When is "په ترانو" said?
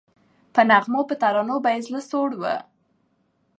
1.09-1.55